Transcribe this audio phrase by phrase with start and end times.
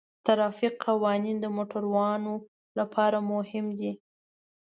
[0.03, 2.33] د ترافیک قوانین د موټروانو
[2.79, 3.91] لپاره مهم دي.